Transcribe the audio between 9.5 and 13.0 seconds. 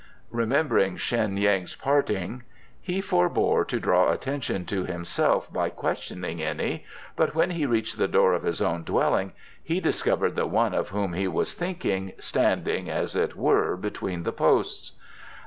he discovered the one of whom he was thinking, standing,